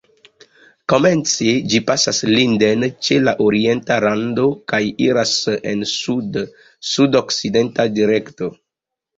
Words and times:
Komence 0.93 1.49
ĝi 1.73 1.81
pasas 1.89 2.21
Linden 2.35 2.85
ĉe 3.09 3.19
la 3.27 3.35
orienta 3.49 3.99
rando 4.07 4.47
kaj 4.73 4.81
iras 5.09 5.35
en 5.73 5.87
sud-sudokcidenta 5.93 7.89
direkto. 8.01 8.55